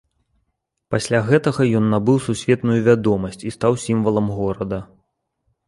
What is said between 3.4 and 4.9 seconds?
і стаў сімвалам горада.